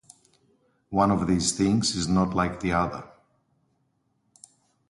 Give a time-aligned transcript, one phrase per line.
[0.89, 3.07] One of these things is not like the other.